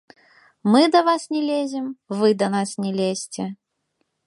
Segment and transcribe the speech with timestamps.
[0.71, 3.43] Мы да вас не лезем, вы да нас не лезьце.